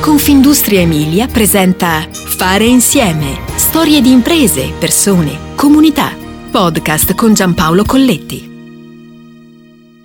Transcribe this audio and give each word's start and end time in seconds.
Confindustria 0.00 0.80
Emilia 0.80 1.26
presenta 1.26 2.08
Fare 2.10 2.64
insieme. 2.64 3.40
Storie 3.56 4.00
di 4.00 4.10
imprese, 4.10 4.72
persone, 4.78 5.54
comunità. 5.54 6.16
Podcast 6.50 7.14
con 7.14 7.34
Giampaolo 7.34 7.84
Colletti. 7.84 8.48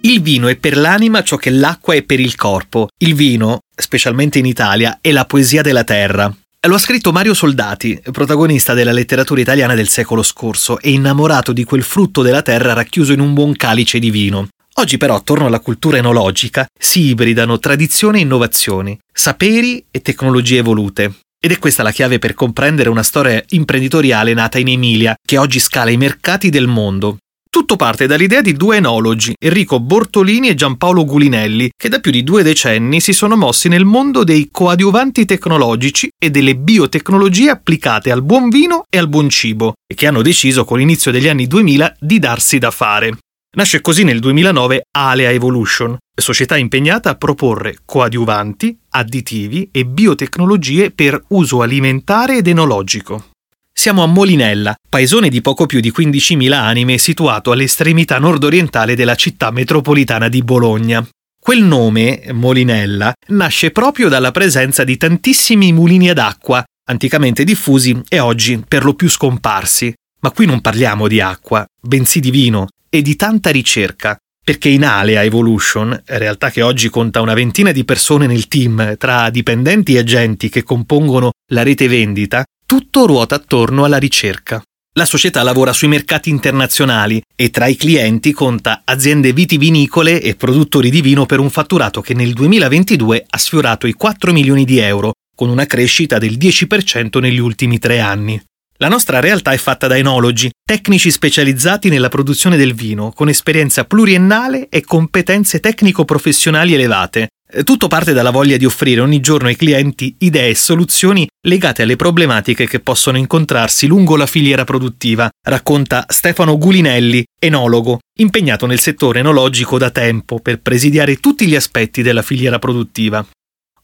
Il 0.00 0.20
vino 0.22 0.48
è 0.48 0.56
per 0.56 0.76
l'anima 0.76 1.22
ciò 1.22 1.36
che 1.36 1.50
l'acqua 1.50 1.94
è 1.94 2.02
per 2.02 2.18
il 2.18 2.34
corpo. 2.34 2.88
Il 2.98 3.14
vino, 3.14 3.60
specialmente 3.76 4.40
in 4.40 4.46
Italia, 4.46 4.98
è 5.00 5.12
la 5.12 5.24
poesia 5.24 5.62
della 5.62 5.84
terra. 5.84 6.34
Lo 6.66 6.74
ha 6.74 6.78
scritto 6.78 7.12
Mario 7.12 7.32
Soldati, 7.32 8.02
protagonista 8.10 8.74
della 8.74 8.90
letteratura 8.90 9.40
italiana 9.40 9.74
del 9.74 9.86
secolo 9.86 10.24
scorso 10.24 10.80
e 10.80 10.90
innamorato 10.90 11.52
di 11.52 11.62
quel 11.62 11.84
frutto 11.84 12.22
della 12.22 12.42
terra 12.42 12.72
racchiuso 12.72 13.12
in 13.12 13.20
un 13.20 13.34
buon 13.34 13.54
calice 13.54 14.00
di 14.00 14.10
vino. 14.10 14.48
Oggi 14.78 14.98
però 14.98 15.14
attorno 15.14 15.46
alla 15.46 15.60
cultura 15.60 15.96
enologica 15.96 16.66
si 16.78 17.06
ibridano 17.06 17.58
tradizione 17.58 18.18
e 18.18 18.22
innovazioni, 18.22 18.98
saperi 19.10 19.82
e 19.90 20.02
tecnologie 20.02 20.58
evolute. 20.58 21.14
Ed 21.40 21.50
è 21.50 21.58
questa 21.58 21.82
la 21.82 21.92
chiave 21.92 22.18
per 22.18 22.34
comprendere 22.34 22.90
una 22.90 23.02
storia 23.02 23.42
imprenditoriale 23.48 24.34
nata 24.34 24.58
in 24.58 24.68
Emilia, 24.68 25.14
che 25.24 25.38
oggi 25.38 25.60
scala 25.60 25.88
i 25.88 25.96
mercati 25.96 26.50
del 26.50 26.66
mondo. 26.66 27.16
Tutto 27.48 27.76
parte 27.76 28.06
dall'idea 28.06 28.42
di 28.42 28.52
due 28.52 28.76
enologi, 28.76 29.32
Enrico 29.38 29.80
Bortolini 29.80 30.48
e 30.48 30.54
Giampaolo 30.54 31.06
Gulinelli, 31.06 31.70
che 31.74 31.88
da 31.88 32.00
più 32.00 32.10
di 32.10 32.22
due 32.22 32.42
decenni 32.42 33.00
si 33.00 33.14
sono 33.14 33.34
mossi 33.34 33.68
nel 33.68 33.86
mondo 33.86 34.24
dei 34.24 34.50
coadiuvanti 34.52 35.24
tecnologici 35.24 36.10
e 36.22 36.28
delle 36.28 36.54
biotecnologie 36.54 37.48
applicate 37.48 38.10
al 38.10 38.22
buon 38.22 38.50
vino 38.50 38.84
e 38.90 38.98
al 38.98 39.08
buon 39.08 39.30
cibo, 39.30 39.72
e 39.86 39.94
che 39.94 40.06
hanno 40.06 40.20
deciso 40.20 40.66
con 40.66 40.76
l'inizio 40.76 41.10
degli 41.10 41.28
anni 41.28 41.46
2000 41.46 41.96
di 41.98 42.18
darsi 42.18 42.58
da 42.58 42.70
fare. 42.70 43.16
Nasce 43.56 43.80
così 43.80 44.04
nel 44.04 44.20
2009 44.20 44.88
Alea 44.90 45.30
Evolution, 45.30 45.96
società 46.14 46.58
impegnata 46.58 47.08
a 47.08 47.14
proporre 47.14 47.78
coadiuvanti, 47.86 48.78
additivi 48.90 49.70
e 49.72 49.86
biotecnologie 49.86 50.90
per 50.90 51.18
uso 51.28 51.62
alimentare 51.62 52.36
ed 52.36 52.48
enologico. 52.48 53.28
Siamo 53.72 54.02
a 54.02 54.06
Molinella, 54.06 54.74
paesone 54.86 55.30
di 55.30 55.40
poco 55.40 55.64
più 55.64 55.80
di 55.80 55.90
15.000 55.90 56.52
anime 56.52 56.98
situato 56.98 57.50
all'estremità 57.50 58.18
nord-orientale 58.18 58.94
della 58.94 59.14
città 59.14 59.50
metropolitana 59.50 60.28
di 60.28 60.42
Bologna. 60.42 61.06
Quel 61.40 61.62
nome, 61.62 62.24
Molinella, 62.32 63.14
nasce 63.28 63.70
proprio 63.70 64.10
dalla 64.10 64.32
presenza 64.32 64.84
di 64.84 64.98
tantissimi 64.98 65.72
mulini 65.72 66.10
ad 66.10 66.18
acqua, 66.18 66.62
anticamente 66.90 67.42
diffusi 67.42 68.02
e 68.06 68.18
oggi 68.18 68.62
per 68.68 68.84
lo 68.84 68.92
più 68.92 69.08
scomparsi. 69.08 69.94
Ma 70.20 70.30
qui 70.30 70.44
non 70.44 70.60
parliamo 70.60 71.08
di 71.08 71.20
acqua, 71.20 71.64
bensì 71.80 72.20
di 72.20 72.30
vino, 72.30 72.66
e 72.96 73.02
di 73.02 73.16
tanta 73.16 73.50
ricerca, 73.50 74.16
perché 74.42 74.68
in 74.68 74.84
Alea 74.84 75.22
Evolution, 75.22 76.02
realtà 76.06 76.50
che 76.50 76.62
oggi 76.62 76.88
conta 76.88 77.20
una 77.20 77.34
ventina 77.34 77.72
di 77.72 77.84
persone 77.84 78.26
nel 78.26 78.48
team, 78.48 78.96
tra 78.96 79.28
dipendenti 79.28 79.94
e 79.94 79.98
agenti 79.98 80.48
che 80.48 80.62
compongono 80.62 81.32
la 81.52 81.62
rete 81.62 81.88
vendita, 81.88 82.44
tutto 82.64 83.06
ruota 83.06 83.34
attorno 83.34 83.84
alla 83.84 83.98
ricerca. 83.98 84.62
La 84.94 85.04
società 85.04 85.42
lavora 85.42 85.74
sui 85.74 85.88
mercati 85.88 86.30
internazionali 86.30 87.20
e 87.36 87.50
tra 87.50 87.66
i 87.66 87.76
clienti 87.76 88.32
conta 88.32 88.80
aziende 88.84 89.34
vitivinicole 89.34 90.22
e 90.22 90.36
produttori 90.36 90.88
di 90.88 91.02
vino 91.02 91.26
per 91.26 91.38
un 91.38 91.50
fatturato 91.50 92.00
che 92.00 92.14
nel 92.14 92.32
2022 92.32 93.26
ha 93.28 93.36
sfiorato 93.36 93.86
i 93.86 93.92
4 93.92 94.32
milioni 94.32 94.64
di 94.64 94.78
euro, 94.78 95.12
con 95.34 95.50
una 95.50 95.66
crescita 95.66 96.16
del 96.16 96.38
10% 96.38 97.20
negli 97.20 97.38
ultimi 97.40 97.78
tre 97.78 98.00
anni. 98.00 98.40
La 98.78 98.88
nostra 98.88 99.20
realtà 99.20 99.52
è 99.52 99.56
fatta 99.56 99.86
da 99.86 99.96
enologi, 99.96 100.50
tecnici 100.62 101.10
specializzati 101.10 101.88
nella 101.88 102.10
produzione 102.10 102.58
del 102.58 102.74
vino, 102.74 103.10
con 103.10 103.30
esperienza 103.30 103.84
pluriennale 103.84 104.68
e 104.68 104.84
competenze 104.84 105.60
tecnico-professionali 105.60 106.74
elevate. 106.74 107.28
Eh, 107.48 107.62
tutto 107.62 107.88
parte 107.88 108.12
dalla 108.12 108.30
voglia 108.30 108.58
di 108.58 108.66
offrire 108.66 109.00
ogni 109.00 109.20
giorno 109.20 109.48
ai 109.48 109.56
clienti 109.56 110.16
idee 110.18 110.50
e 110.50 110.54
soluzioni 110.54 111.26
legate 111.46 111.82
alle 111.82 111.96
problematiche 111.96 112.66
che 112.66 112.80
possono 112.80 113.16
incontrarsi 113.16 113.86
lungo 113.86 114.14
la 114.14 114.26
filiera 114.26 114.64
produttiva, 114.64 115.30
racconta 115.42 116.04
Stefano 116.08 116.58
Gulinelli, 116.58 117.24
enologo, 117.40 118.00
impegnato 118.18 118.66
nel 118.66 118.80
settore 118.80 119.20
enologico 119.20 119.78
da 119.78 119.88
tempo 119.90 120.38
per 120.40 120.60
presidiare 120.60 121.16
tutti 121.16 121.46
gli 121.46 121.54
aspetti 121.54 122.02
della 122.02 122.22
filiera 122.22 122.58
produttiva. 122.58 123.26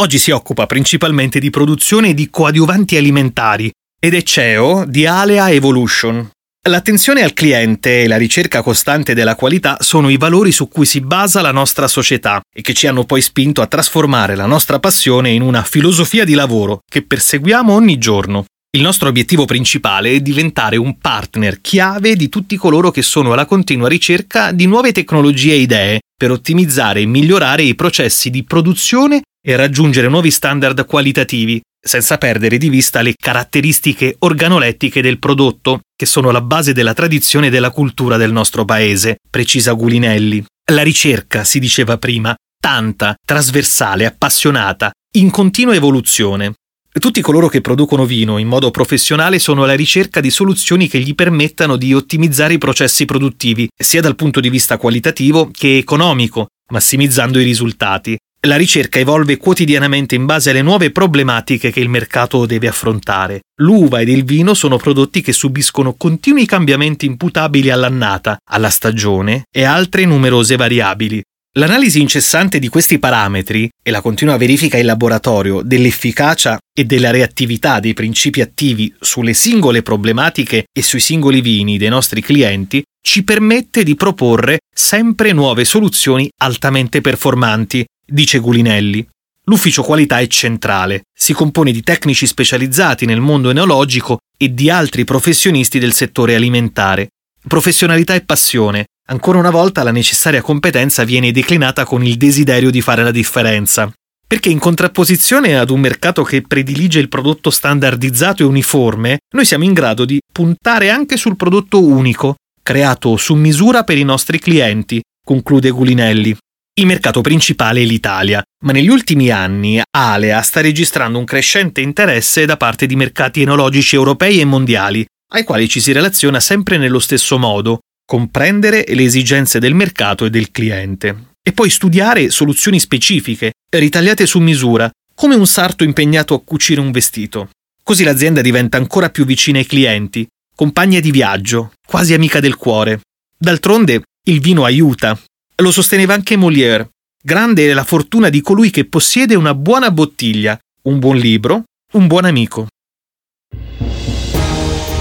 Oggi 0.00 0.18
si 0.18 0.30
occupa 0.30 0.66
principalmente 0.66 1.40
di 1.40 1.50
produzione 1.50 2.14
di 2.14 2.30
coadiuvanti 2.30 2.96
alimentari, 2.96 3.68
ed 4.00 4.14
è 4.14 4.22
CEO 4.22 4.84
di 4.86 5.06
Alea 5.06 5.50
Evolution. 5.50 6.30
L'attenzione 6.68 7.22
al 7.22 7.32
cliente 7.32 8.02
e 8.02 8.06
la 8.06 8.16
ricerca 8.16 8.62
costante 8.62 9.12
della 9.12 9.34
qualità 9.34 9.78
sono 9.80 10.08
i 10.08 10.16
valori 10.16 10.52
su 10.52 10.68
cui 10.68 10.86
si 10.86 11.00
basa 11.00 11.40
la 11.40 11.50
nostra 11.50 11.88
società 11.88 12.40
e 12.54 12.62
che 12.62 12.74
ci 12.74 12.86
hanno 12.86 13.04
poi 13.04 13.20
spinto 13.20 13.60
a 13.60 13.66
trasformare 13.66 14.36
la 14.36 14.46
nostra 14.46 14.78
passione 14.78 15.30
in 15.30 15.42
una 15.42 15.64
filosofia 15.64 16.24
di 16.24 16.34
lavoro 16.34 16.80
che 16.88 17.02
perseguiamo 17.02 17.72
ogni 17.72 17.98
giorno. 17.98 18.44
Il 18.70 18.82
nostro 18.82 19.08
obiettivo 19.08 19.46
principale 19.46 20.12
è 20.12 20.20
diventare 20.20 20.76
un 20.76 20.98
partner 20.98 21.60
chiave 21.60 22.14
di 22.14 22.28
tutti 22.28 22.56
coloro 22.56 22.92
che 22.92 23.02
sono 23.02 23.32
alla 23.32 23.46
continua 23.46 23.88
ricerca 23.88 24.52
di 24.52 24.66
nuove 24.66 24.92
tecnologie 24.92 25.54
e 25.54 25.60
idee 25.60 26.00
per 26.16 26.30
ottimizzare 26.30 27.00
e 27.00 27.06
migliorare 27.06 27.62
i 27.62 27.74
processi 27.74 28.30
di 28.30 28.44
produzione 28.44 29.22
e 29.44 29.56
raggiungere 29.56 30.08
nuovi 30.08 30.30
standard 30.30 30.84
qualitativi 30.86 31.60
senza 31.88 32.18
perdere 32.18 32.58
di 32.58 32.68
vista 32.68 33.00
le 33.00 33.14
caratteristiche 33.18 34.16
organolettiche 34.18 35.00
del 35.00 35.18
prodotto, 35.18 35.80
che 35.96 36.04
sono 36.04 36.30
la 36.30 36.42
base 36.42 36.74
della 36.74 36.92
tradizione 36.92 37.46
e 37.46 37.50
della 37.50 37.70
cultura 37.70 38.18
del 38.18 38.30
nostro 38.30 38.66
paese, 38.66 39.16
precisa 39.30 39.72
Gulinelli. 39.72 40.44
La 40.70 40.82
ricerca, 40.82 41.44
si 41.44 41.58
diceva 41.58 41.96
prima, 41.96 42.36
tanta, 42.60 43.14
trasversale, 43.24 44.04
appassionata, 44.04 44.90
in 45.16 45.30
continua 45.30 45.74
evoluzione. 45.74 46.52
Tutti 46.92 47.22
coloro 47.22 47.48
che 47.48 47.62
producono 47.62 48.04
vino 48.04 48.36
in 48.36 48.48
modo 48.48 48.70
professionale 48.70 49.38
sono 49.38 49.62
alla 49.62 49.74
ricerca 49.74 50.20
di 50.20 50.30
soluzioni 50.30 50.88
che 50.88 50.98
gli 50.98 51.14
permettano 51.14 51.76
di 51.76 51.94
ottimizzare 51.94 52.52
i 52.54 52.58
processi 52.58 53.06
produttivi, 53.06 53.66
sia 53.74 54.02
dal 54.02 54.14
punto 54.14 54.40
di 54.40 54.50
vista 54.50 54.76
qualitativo 54.76 55.48
che 55.50 55.78
economico, 55.78 56.48
massimizzando 56.70 57.38
i 57.38 57.44
risultati. 57.44 58.18
La 58.46 58.54
ricerca 58.54 59.00
evolve 59.00 59.36
quotidianamente 59.36 60.14
in 60.14 60.24
base 60.24 60.50
alle 60.50 60.62
nuove 60.62 60.92
problematiche 60.92 61.72
che 61.72 61.80
il 61.80 61.88
mercato 61.88 62.46
deve 62.46 62.68
affrontare. 62.68 63.40
L'uva 63.60 64.00
ed 64.00 64.08
il 64.08 64.24
vino 64.24 64.54
sono 64.54 64.76
prodotti 64.76 65.22
che 65.22 65.32
subiscono 65.32 65.94
continui 65.94 66.46
cambiamenti 66.46 67.04
imputabili 67.04 67.68
all'annata, 67.68 68.38
alla 68.50 68.70
stagione 68.70 69.42
e 69.50 69.64
altre 69.64 70.04
numerose 70.04 70.54
variabili. 70.54 71.20
L'analisi 71.58 72.00
incessante 72.00 72.60
di 72.60 72.68
questi 72.68 73.00
parametri 73.00 73.68
e 73.82 73.90
la 73.90 74.00
continua 74.00 74.36
verifica 74.36 74.76
in 74.76 74.86
laboratorio 74.86 75.62
dell'efficacia 75.62 76.60
e 76.72 76.84
della 76.84 77.10
reattività 77.10 77.80
dei 77.80 77.94
principi 77.94 78.40
attivi 78.40 78.94
sulle 79.00 79.34
singole 79.34 79.82
problematiche 79.82 80.66
e 80.72 80.82
sui 80.82 81.00
singoli 81.00 81.40
vini 81.40 81.76
dei 81.76 81.88
nostri 81.88 82.20
clienti 82.20 82.80
ci 83.02 83.24
permette 83.24 83.82
di 83.82 83.96
proporre 83.96 84.58
sempre 84.72 85.32
nuove 85.32 85.64
soluzioni 85.64 86.28
altamente 86.40 87.00
performanti 87.00 87.84
dice 88.10 88.38
Gulinelli. 88.38 89.06
L'ufficio 89.44 89.82
qualità 89.82 90.18
è 90.18 90.26
centrale, 90.26 91.04
si 91.14 91.32
compone 91.32 91.72
di 91.72 91.82
tecnici 91.82 92.26
specializzati 92.26 93.06
nel 93.06 93.20
mondo 93.20 93.50
enologico 93.50 94.18
e 94.36 94.52
di 94.52 94.68
altri 94.70 95.04
professionisti 95.04 95.78
del 95.78 95.92
settore 95.92 96.34
alimentare. 96.34 97.08
Professionalità 97.46 98.14
e 98.14 98.24
passione. 98.24 98.86
Ancora 99.08 99.38
una 99.38 99.50
volta 99.50 99.82
la 99.82 99.90
necessaria 99.90 100.42
competenza 100.42 101.04
viene 101.04 101.32
declinata 101.32 101.84
con 101.84 102.04
il 102.04 102.16
desiderio 102.16 102.70
di 102.70 102.82
fare 102.82 103.02
la 103.02 103.10
differenza. 103.10 103.90
Perché 104.26 104.50
in 104.50 104.58
contrapposizione 104.58 105.58
ad 105.58 105.70
un 105.70 105.80
mercato 105.80 106.22
che 106.22 106.42
predilige 106.42 106.98
il 106.98 107.08
prodotto 107.08 107.48
standardizzato 107.48 108.42
e 108.42 108.46
uniforme, 108.46 109.18
noi 109.34 109.46
siamo 109.46 109.64
in 109.64 109.72
grado 109.72 110.04
di 110.04 110.18
puntare 110.30 110.90
anche 110.90 111.16
sul 111.16 111.36
prodotto 111.36 111.82
unico, 111.82 112.34
creato 112.62 113.16
su 113.16 113.34
misura 113.34 113.84
per 113.84 113.96
i 113.96 114.04
nostri 114.04 114.38
clienti, 114.38 115.00
conclude 115.24 115.70
Gulinelli. 115.70 116.36
Il 116.78 116.86
mercato 116.86 117.22
principale 117.22 117.82
è 117.82 117.84
l'Italia, 117.84 118.40
ma 118.64 118.70
negli 118.70 118.86
ultimi 118.86 119.30
anni 119.30 119.82
Alea 119.90 120.40
sta 120.42 120.60
registrando 120.60 121.18
un 121.18 121.24
crescente 121.24 121.80
interesse 121.80 122.44
da 122.44 122.56
parte 122.56 122.86
di 122.86 122.94
mercati 122.94 123.42
enologici 123.42 123.96
europei 123.96 124.38
e 124.38 124.44
mondiali, 124.44 125.04
ai 125.32 125.42
quali 125.42 125.68
ci 125.68 125.80
si 125.80 125.90
relaziona 125.90 126.38
sempre 126.38 126.76
nello 126.76 127.00
stesso 127.00 127.36
modo, 127.36 127.80
comprendere 128.06 128.84
le 128.86 129.02
esigenze 129.02 129.58
del 129.58 129.74
mercato 129.74 130.24
e 130.24 130.30
del 130.30 130.52
cliente, 130.52 131.32
e 131.42 131.52
poi 131.52 131.68
studiare 131.68 132.30
soluzioni 132.30 132.78
specifiche, 132.78 133.54
ritagliate 133.70 134.24
su 134.24 134.38
misura, 134.38 134.88
come 135.16 135.34
un 135.34 135.48
sarto 135.48 135.82
impegnato 135.82 136.34
a 136.34 136.42
cucire 136.44 136.80
un 136.80 136.92
vestito. 136.92 137.50
Così 137.82 138.04
l'azienda 138.04 138.40
diventa 138.40 138.76
ancora 138.76 139.10
più 139.10 139.24
vicina 139.24 139.58
ai 139.58 139.66
clienti, 139.66 140.24
compagna 140.54 141.00
di 141.00 141.10
viaggio, 141.10 141.72
quasi 141.84 142.14
amica 142.14 142.38
del 142.38 142.54
cuore. 142.54 143.00
D'altronde, 143.36 144.02
il 144.28 144.40
vino 144.40 144.62
aiuta, 144.64 145.18
lo 145.62 145.70
sosteneva 145.70 146.14
anche 146.14 146.36
Molière. 146.36 146.90
Grande 147.22 147.68
è 147.68 147.72
la 147.72 147.84
fortuna 147.84 148.28
di 148.28 148.40
colui 148.40 148.70
che 148.70 148.84
possiede 148.84 149.34
una 149.34 149.54
buona 149.54 149.90
bottiglia, 149.90 150.58
un 150.82 150.98
buon 150.98 151.16
libro, 151.16 151.64
un 151.94 152.06
buon 152.06 152.24
amico. 152.24 152.66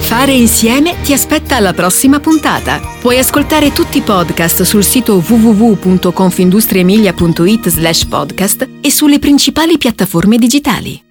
Fare 0.00 0.32
insieme 0.32 0.96
ti 1.02 1.14
aspetta 1.14 1.56
alla 1.56 1.72
prossima 1.72 2.20
puntata. 2.20 2.82
Puoi 3.00 3.18
ascoltare 3.18 3.72
tutti 3.72 3.96
i 3.96 4.02
podcast 4.02 4.60
sul 4.62 4.84
sito 4.84 5.24
www.confindustriemilia.it 5.26 7.68
slash 7.68 8.04
podcast 8.04 8.68
e 8.82 8.90
sulle 8.90 9.18
principali 9.18 9.78
piattaforme 9.78 10.36
digitali. 10.36 11.02